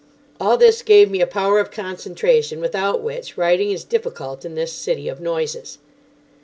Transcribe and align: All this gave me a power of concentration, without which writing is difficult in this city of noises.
All 0.39 0.57
this 0.57 0.81
gave 0.81 1.11
me 1.11 1.21
a 1.21 1.27
power 1.27 1.59
of 1.59 1.69
concentration, 1.69 2.59
without 2.59 3.03
which 3.03 3.37
writing 3.37 3.69
is 3.69 3.83
difficult 3.83 4.43
in 4.43 4.55
this 4.55 4.73
city 4.73 5.07
of 5.07 5.21
noises. 5.21 5.77